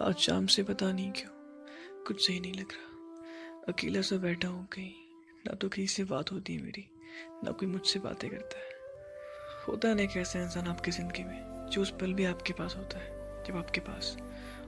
आज 0.00 0.16
शाम 0.16 0.46
से 0.46 0.62
पता 0.62 0.92
नहीं 0.92 1.12
क्यों, 1.12 1.30
कुछ 2.04 2.26
सही 2.26 2.40
नहीं 2.40 2.54
लग 2.54 2.72
रहा। 2.72 3.72
अकेला 3.72 4.00
सा 4.00 4.16
बैठा 4.16 4.48
हूँ 4.48 4.66
कहीं, 4.66 4.92
ना 5.46 5.54
तो 5.54 5.68
किसी 5.68 5.86
से 5.86 6.04
बात 6.04 6.32
होती 6.32 6.54
है 6.54 6.62
मेरी, 6.62 6.90
ना 7.44 7.50
कोई 7.50 7.68
मुझसे 7.68 7.98
बातें 7.98 8.30
करता 8.30 8.58
है। 8.58 8.64
होता 9.68 9.88
है 9.88 9.94
ना 9.94 10.02
एक 10.02 10.16
ऐसा 10.16 10.42
इंसान 10.42 10.66
आपकी 10.66 10.90
ज़िंदगी 10.90 11.24
में, 11.24 11.66
जो 11.70 11.82
उस 11.82 11.90
पल 11.90 12.14
भी 12.14 12.24
आपके 12.24 12.52
पास 12.52 12.76
होता 12.76 12.98
है, 12.98 13.44
जब 13.44 13.56
आपके 13.56 13.80
पास, 13.80 14.16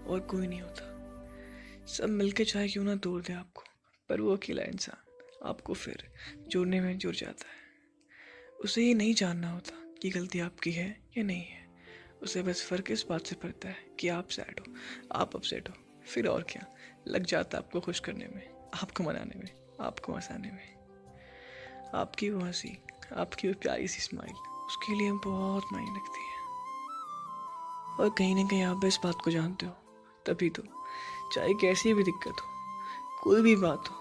और 0.07 0.21
कोई 0.21 0.47
नहीं 0.47 0.61
होता। 0.61 1.87
सब 1.87 2.09
मिलके 2.09 2.45
चाहे 2.45 2.69
क्यों 2.69 2.85
ना 2.85 2.97
तोड़ 2.97 3.23
दे 3.23 3.33
आपको, 3.33 3.63
पर 4.09 4.21
वो 4.21 4.37
अकेला 4.37 4.63
इंसान, 4.63 5.23
आपको 5.49 5.75
फिर 5.75 6.09
जोड़ने 6.49 6.81
में 6.81 6.99
जुड़ 6.99 7.15
जाता 7.15 7.49
है। 7.49 7.65
उसे 8.61 8.83
ये 8.83 8.95
नहीं 8.95 9.15
जानना 9.15 9.51
होता 9.51 9.95
कि 10.03 10.11
गलती 10.11 10.41
आपकी 10.41 10.73
है 10.73 11.03
या 11.19 11.25
नहीं 11.25 11.45
है। 11.45 11.66
उसे 12.27 12.43
बस 12.43 12.67
फ़र्क 12.67 12.91
इस 12.91 13.07
बात 13.11 13.27
से 13.27 13.35
पड़ता 13.35 13.69
है 13.69 13.77
कि 14.01 14.09
आप 14.09 14.29
सैड 14.29 14.61
हो, 14.61 14.75
आप 15.13 15.37
अपसेट 15.37 15.69
हो, 15.69 15.75
फिर 16.07 16.27
और 16.27 16.43
क्या? 16.43 16.67
लग 17.09 17.25
जाता 17.25 17.59
है 17.59 17.65
आपको 17.65 17.81
खुश 17.81 18.01
करने 18.01 18.27
में, 18.27 18.71
आपको 18.83 19.05
मनाने 19.05 19.39
में, 19.39 19.51
आपको 19.81 20.15
हंसाने 20.15 20.51
में। 20.51 20.77
आपकी 21.95 22.31
वो 22.31 22.41
हँसी, 22.45 22.79
आपकी 23.17 23.49
वो 23.49 23.55
प्यारी 23.55 23.89
सी 23.89 24.01
स्माइल 24.01 24.33
उसके 24.67 24.95
लिए 24.95 25.13
बहुत 25.13 25.65
मायने 25.73 25.91
रखती 25.91 26.21
है। 26.21 26.37
और 28.01 28.15
कहीं 28.19 28.35
ना 28.35 28.49
कहीं 28.49 28.63
आप 28.63 28.81
इस 28.85 28.99
बात 29.05 29.15
को 29.25 29.31
जानते 29.31 29.67
हो, 29.67 29.73
तभी 30.27 30.51
तो। 30.51 30.63
चाहे 31.35 31.55
कैसी 31.55 31.95
भी 31.95 32.05
दिक्कत 32.05 32.33
हो, 32.33 32.49
कोई 33.23 33.43
भी 33.43 33.57
बात 33.57 33.85
हो, 33.91 33.97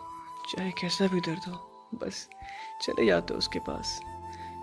चाहे 0.51 0.71
कैसा 0.71 1.07
भी 1.07 1.21
दर्द 1.21 1.43
हो, 1.47 1.89
बस 1.93 2.29
चले 2.81 3.05
जाते 3.05 3.33
हो 3.33 3.37
उसके 3.37 3.59
पास। 3.59 3.99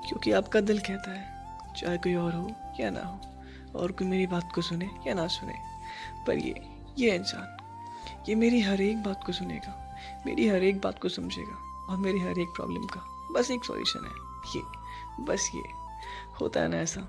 क्योंकि 0.09 0.33
आपका 0.33 0.61
दिल 0.61 0.79
कहता 0.79 1.11
है, 1.11 1.43
चाहे 1.75 1.99
कोई 1.99 2.15
और 2.15 2.33
हो 2.33 2.55
या 2.81 2.91
ना 2.91 3.01
हो। 3.01 3.32
और 3.77 3.93
कोई 3.93 4.07
मेरी 4.09 4.27
बात 4.27 4.53
को 4.55 4.63
सुने 4.63 4.91
या 5.07 5.15
ना 5.15 5.27
सुने। 5.27 5.55
पर 6.27 6.39
ये 6.39 6.55
ये 6.99 7.15
इंसान, 7.17 7.57
ये 8.29 8.35
मेरी 8.35 8.61
हर 8.61 8.81
एक 8.81 9.03
बात 9.03 9.25
को 9.27 9.33
सुनेगा, 9.33 9.97
मेरी 10.27 10.49
हर 10.49 10.63
एक 10.63 10.81
बात 10.81 10.99
को 10.99 11.09
समझेगा 11.09 11.57
और 11.89 11.97
मेरी 11.99 12.21
हर 12.21 12.39
एक 12.39 12.49
प्रॉब्लम 12.49 12.87
का 12.87 13.01
बस 13.33 13.51
एक 13.51 13.65
सॉल्यूशन 13.65 14.05
है। 14.05 14.57
ये, 14.57 14.63
बस 15.25 15.51
ये। 15.55 15.63
होता 16.41 16.61
है 16.61 16.69
ना 16.69 16.77
ऐसा। 16.77 17.01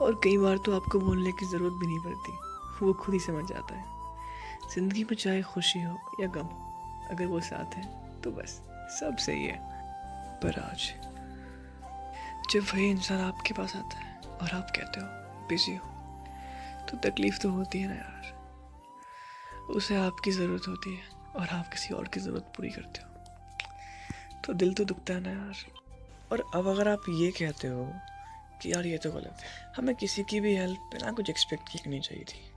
और 0.00 0.20
कई 0.24 0.36
बार 0.38 0.56
तो 0.56 0.74
आपको 0.76 0.98
बोलने 1.00 1.32
की 1.32 1.46
ज़रूरत 1.46 1.72
भी 1.72 1.86
नहीं 1.86 1.98
पड़ती। 1.98 2.32
वो 2.80 2.92
खुद 2.92 3.14
ही 3.14 3.20
समझ 3.20 3.44
जाता 3.48 3.74
है। 3.74 3.84
ज़िंदगी 4.74 5.04
में 5.04 5.14
चाहे 5.16 5.42
खुशी 5.42 5.82
हो 5.82 5.96
या 6.20 6.26
गम 6.26 6.42
हो, 6.42 7.08
अगर 7.10 7.26
वो 7.26 7.40
साथ 7.40 7.74
है 7.74 8.20
तो 8.20 8.30
बस, 8.30 8.60
सब 9.00 9.16
सही 9.16 9.44
है। 9.44 9.58
पर 10.42 10.60
आज, 10.60 10.92
जब 12.50 12.62
वही 12.64 12.90
इंसान 12.90 13.20
आपके 13.20 13.54
पास 13.54 13.76
आता 13.76 13.98
है 13.98 14.20
और 14.32 14.50
आप 14.50 14.72
कहते 14.76 15.00
हो 15.00 15.21
बिज़ी 15.52 15.76
हो 15.76 15.88
तो 16.90 16.96
तकलीफ़ 16.96 17.38
तो 17.38 17.50
होती 17.50 17.80
है 17.80 17.88
ना 17.88 17.94
यार। 17.94 18.22
उसे 19.70 19.96
आपकी 19.96 20.30
ज़रूरत 20.30 20.68
होती 20.68 20.96
है 20.96 21.02
और 21.36 21.48
आप 21.48 21.68
किसी 21.68 21.94
और 21.94 22.08
की 22.08 22.20
ज़रूरत 22.20 22.52
पूरी 22.56 22.70
करते 22.70 23.00
हो। 23.02 23.08
तो 24.44 24.52
दिल 24.52 24.74
तो 24.74 24.84
दुखता 24.84 25.14
है 25.14 25.20
ना 25.20 25.30
यार। 25.30 25.54
और 26.32 26.50
अब 26.54 26.66
अगर 26.68 26.88
आप 26.88 27.02
ये 27.08 27.30
कहते 27.30 27.68
हो 27.68 27.92
कि 28.62 28.72
यार 28.72 28.86
ये 28.86 28.98
तो 28.98 29.12
गलत 29.12 29.38
है, 29.40 29.74
हमें 29.76 29.94
किसी 29.94 30.24
की 30.24 30.40
भी 30.40 30.56
हेल्प 30.56 30.78
बिना 30.78 31.12
कुछ 31.12 31.30
एक्सपेक्ट 31.30 31.68
करनी 31.68 32.00
चाहिए 32.00 32.24
थी। 32.24 32.52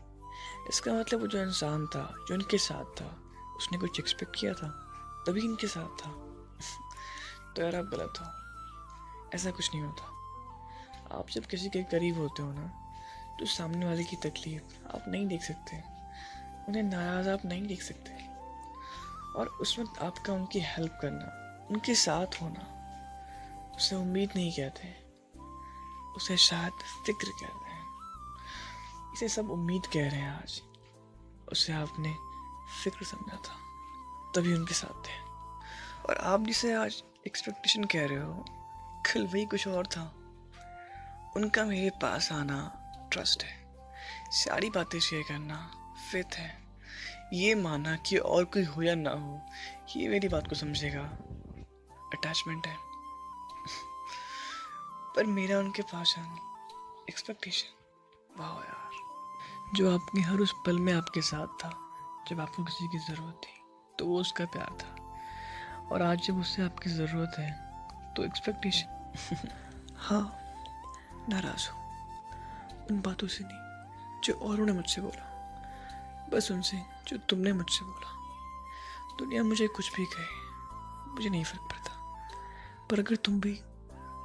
इसका 0.70 0.94
मतलब 0.94 1.22
वो 1.22 1.28
जो 1.28 1.42
इंसान 1.42 1.88
था, 1.88 2.16
जो 2.28 2.34
इनके 2.34 2.58
साथ 2.58 3.02
था, 3.02 3.22
उसने 3.58 3.78
कुछ 3.78 4.00
एक्सपेक्ट 4.00 4.36
किया 4.40 4.54
था, 4.54 4.68
तभी 5.28 5.42
इनके 5.42 5.68
साथ 5.68 6.06
था। 6.06 6.10
तो 7.54 7.62
यार 7.62 7.76
आप 7.76 7.86
गलत 7.86 8.14
हो। 8.22 8.26
ऐसा 9.36 9.52
कुछ 9.52 9.70
नहीं 9.73 9.84
होता। 9.84 10.12
आप 11.20 11.30
जब 11.30 11.46
किसी 11.46 11.70
के 11.70 11.84
करीब 11.84 12.18
होते 12.18 12.44
हो 12.44 12.54
ना 12.54 12.84
तो 13.39 13.45
सामने 13.45 13.86
वाले 13.86 14.03
की 14.03 14.16
तकलीफ़ 14.16 14.95
आप 14.95 15.05
नहीं 15.08 15.28
देख 15.28 15.44
सकते। 15.44 15.78
उन्हें 16.67 16.83
नाराज़ 16.83 17.30
आप 17.30 17.45
नहीं 17.45 17.67
देख 17.67 17.81
सकते। 17.81 18.11
और 19.36 19.48
उस 19.48 19.80
वक्त 19.80 19.99
आपका 19.99 20.33
उनकी 20.33 20.60
हेल्प 20.60 20.99
करना, 21.02 21.45
उनके 21.71 21.95
साथ 21.95 22.42
होना, 22.42 22.71
उसे 23.76 23.95
उम्मीद 23.95 24.30
नहीं 24.36 24.52
कहते। 24.52 25.05
उसे 26.15 26.37
शायद 26.37 26.71
फ़िक्र 27.05 27.27
कहते 27.27 27.70
हैं। 27.70 27.86
इसे 29.14 29.30
सब 29.30 29.52
उम्मीद 29.52 29.86
कह 29.86 30.10
रहे 30.10 30.20
हैं 30.20 30.42
आज। 30.42 30.61
उसे 31.52 31.73
आपने 31.73 32.15
फ़िक्र 32.83 33.05
समझा 33.05 33.37
था। 33.37 33.55
तभी 34.36 34.54
उनके 34.54 34.73
साथ 34.73 35.08
थे। 35.08 35.21
और 36.10 36.17
आप 36.17 36.42
जिसे 36.42 36.73
आज 36.73 37.04
एक्सपेक्टेशन 37.27 37.83
कह 37.83 38.08
रहे 38.08 38.17
हो, 38.17 38.45
कल 39.14 39.27
वही 39.27 39.45
कुछ 39.45 39.67
और 39.67 39.87
था। 39.87 40.04
उनका 41.36 41.65
मेरे 41.65 41.89
पास 41.89 42.31
आना 42.31 42.85
ट्रस्ट 43.15 43.43
है। 43.43 43.65
सारी 44.31 44.70
बातें 44.70 44.99
शेयर 44.99 45.23
करना 45.23 45.71
फित 46.11 46.36
है। 46.36 46.64
ये 47.33 47.55
माना 47.55 47.95
कि 47.95 48.17
और 48.17 48.45
कोई 48.45 48.64
हो 48.64 48.81
या 48.81 48.95
ना 48.95 49.09
हो, 49.09 49.42
ये 49.95 50.09
मेरी 50.09 50.27
बात 50.27 50.48
को 50.48 50.55
समझेगा। 50.55 51.02
अटैचमेंट 52.14 52.67
है। 52.67 52.77
पर 55.15 55.25
मेरा 55.25 55.59
उनके 55.59 55.81
पास 55.81 56.15
आना 56.17 56.37
एक्सपेक्टेशन 57.09 57.70
वाह 58.39 58.54
यार। 58.54 58.89
जो 59.73 59.95
आपके 59.95 60.21
हर 60.21 60.37
उस 60.39 60.54
पल 60.65 60.80
में 60.80 60.93
आपके 60.93 61.21
साथ 61.21 61.48
था, 61.48 61.80
जब 62.30 62.39
आपको 62.39 62.64
किसी 62.64 62.87
की 62.87 62.98
ज़रूरत 62.98 63.42
थी 63.43 63.64
तो 63.99 64.05
वो 64.05 64.20
उसका 64.20 64.45
प्यार 64.45 64.77
था। 64.81 64.95
और 65.92 66.02
आज 66.02 66.20
जब 66.21 66.39
उससे 66.39 66.61
आपकी 66.61 66.89
ज़रूरत 66.89 67.36
है 67.39 67.52
तो 68.14 68.23
एक्सपेक्टेशन 68.23 69.14
हाँ 69.98 70.39
नाराज़ 71.30 71.70
हूँ। 71.70 71.85
उन 72.92 73.02
बातों 73.02 73.28
से 73.28 73.44
नहीं, 73.44 73.60
जो 74.23 74.34
औरों 74.34 74.66
ने 74.66 74.72
मुझसे 74.72 75.02
बोला। 75.02 75.32
बस 76.34 76.52
उनसे, 76.52 76.78
जो 77.08 77.18
तुमने 77.18 77.54
मुझसे 77.54 77.86
बोला। 77.86 78.12
दुनिया 79.20 79.44
मुझे 79.44 79.68
कुछ 79.68 79.96
भी 79.96 80.06
कहे, 80.06 80.46
मुझे 81.12 81.30
नहीं 81.30 81.44
फ़र्क 81.44 81.62
पड़ता। 81.62 81.92
पर 82.92 83.00
अगर 83.00 83.16
तुम 83.16 83.40
भी 83.40 83.60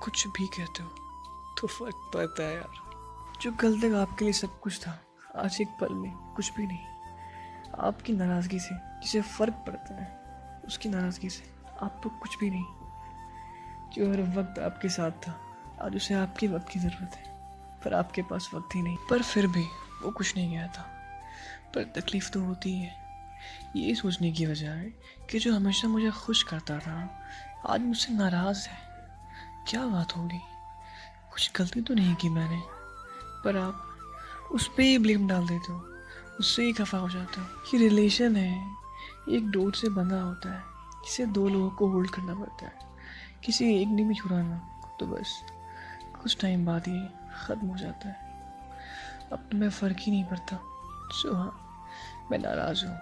कुछ 0.02 0.26
भी 0.26 0.46
कहते 0.46 0.82
हो 0.82 0.88
तो 1.58 1.66
फ़र्क 1.66 2.10
पड़ता 2.14 2.42
है 2.42 2.54
यार। 2.54 2.90
जो 3.40 3.52
कल 3.52 3.80
तक 3.80 3.94
आपके 3.94 4.24
लिए 4.24 4.32
सब 4.32 4.60
कुछ 4.60 4.86
था, 4.86 5.00
आज 5.36 5.58
एक 5.60 5.68
पल 5.68 5.94
में 5.94 6.12
कुछ 6.16 6.54
भी 6.54 6.66
नहीं। 6.66 6.86
आपकी 7.78 8.12
नाराज़गी 8.12 8.58
से 8.58 8.74
जिसे 8.74 9.20
फ़र्क 9.22 9.54
पड़ता 9.54 9.94
है, 9.94 10.20
उसकी 10.66 10.88
नाराज़गी 10.88 11.30
से 11.30 11.54
आपको 11.82 12.10
कुछ 12.10 12.38
भी 12.38 12.50
नहीं। 12.50 12.64
जो 13.92 14.10
हर 14.12 14.38
वक्त 14.38 14.58
आपके 14.58 14.88
साथ 14.88 15.10
था, 15.10 15.40
आज 15.82 15.96
उसे 15.96 16.14
आपके 16.14 16.48
वक्त 16.48 16.68
की 16.68 16.78
ज़रूरत 16.78 17.14
है। 17.14 17.39
पर 17.84 17.94
आपके 17.94 18.22
पास 18.22 18.50
वक्त 18.54 18.74
ही 18.74 18.82
नहीं। 18.82 18.96
पर 19.10 19.22
फिर 19.22 19.46
भी 19.46 19.62
वो 20.02 20.10
कुछ 20.10 20.36
नहीं 20.36 20.50
गया 20.50 20.66
था। 20.66 20.82
पर 21.74 22.00
तकलीफ़ 22.00 22.30
तो 22.30 22.40
होती 22.40 22.72
है 22.72 23.00
ये 23.76 23.94
सोचने 23.94 24.32
की 24.32 24.46
वजह 24.46 24.70
है 24.70 24.90
कि 25.30 25.38
जो 25.38 25.56
हमेशा 25.56 25.88
मुझे 25.88 26.10
खुश 26.10 26.42
करता 26.42 26.78
था, 26.78 27.20
आज 27.68 27.80
मुझसे 27.80 28.12
नाराज़ 28.12 28.68
है। 28.68 28.78
क्या 29.68 29.86
बात 29.86 30.16
होगी? 30.16 30.40
कुछ 31.32 31.50
गलती 31.56 31.80
तो 31.80 31.94
नहीं 31.94 32.14
की 32.14 32.28
मैंने। 32.28 32.62
पर 33.44 33.56
आप 33.56 33.98
उस 34.52 34.68
पर 34.68 34.82
ही 34.82 34.98
ब्लेम 34.98 35.28
डाल 35.28 35.48
देते 35.48 35.72
हो। 35.72 35.86
उससे 36.40 36.64
ही 36.64 36.72
खफा 36.72 36.98
हो 36.98 37.10
जाते 37.10 37.40
हो 37.40 37.46
ये 37.46 37.78
रिलेशन 37.78 38.36
है। 38.36 38.76
एक 39.28 39.50
डोर 39.50 39.74
से 39.74 39.88
बंधा 39.88 40.20
होता 40.20 40.54
है, 40.54 40.62
जिसे 41.04 41.26
दो 41.26 41.48
लोगों 41.48 41.70
को 41.70 41.88
होल्ड 41.88 42.10
करना 42.10 42.34
पड़ता 42.34 42.66
है। 42.66 42.78
किसी 43.44 43.82
एक 43.82 43.88
ने 43.88 44.04
भी 44.04 44.14
छुड़ाना 44.14 44.58
तो 45.00 45.06
बस 45.06 45.42
कुछ 46.22 46.40
टाइम 46.40 46.66
बाद 46.66 46.82
ही 46.88 47.19
ख़त्म 47.34 47.66
हो 47.66 47.76
जाता 47.76 48.08
है। 48.08 48.16
अब 49.32 49.38
तुम्हें 49.38 49.70
तो 49.70 49.76
फ़र्क 49.76 49.96
ही 50.00 50.12
नहीं 50.12 50.24
पड़ता। 50.24 50.58
सो 51.12 51.34
हाँ 51.34 51.60
मैं 52.30 52.38
नाराज़ 52.38 52.86
हूँ। 52.86 52.98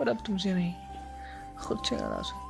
और 0.00 0.08
अब 0.08 0.18
तुमसे 0.26 0.54
नहीं, 0.54 0.74
खुद 1.58 1.82
से 1.84 1.96
नाराज़ 1.96 2.32
हूँ। 2.32 2.47